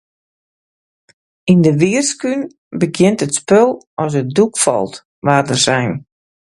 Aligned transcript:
Yn 1.51 1.59
de 1.65 1.71
Wierskún 1.81 2.41
begjint 2.79 3.23
it 3.25 3.33
spul 3.39 3.71
as 4.03 4.13
it 4.21 4.27
doek 4.37 4.53
falt, 4.63 4.95
waard 5.25 5.47
der 5.49 5.61
sein. 5.65 5.91